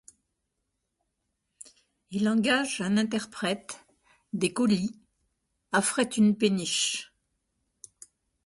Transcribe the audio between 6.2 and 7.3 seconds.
péniche.